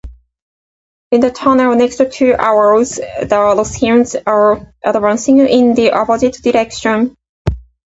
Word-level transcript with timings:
In 1.11 1.21
the 1.21 1.29
tunnel 1.29 1.75
next 1.75 1.97
to 2.03 2.35
ours, 2.41 2.95
the 2.95 3.53
Russians 3.55 4.15
are 4.25 4.73
advancing 4.83 5.37
in 5.37 5.75
the 5.75 5.91
opposite 5.91 6.33
direction. 6.41 7.15